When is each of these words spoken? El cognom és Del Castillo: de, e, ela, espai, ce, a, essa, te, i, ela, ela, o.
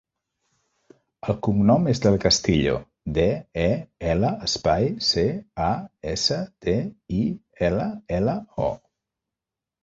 El 1.31 1.35
cognom 1.47 1.83
és 1.91 1.99
Del 2.05 2.15
Castillo: 2.23 2.73
de, 3.17 3.25
e, 3.65 3.67
ela, 4.13 4.31
espai, 4.47 4.89
ce, 5.09 5.27
a, 5.67 5.69
essa, 6.15 6.39
te, 6.67 6.75
i, 7.19 7.21
ela, 7.71 7.87
ela, 8.23 8.37
o. 8.71 8.73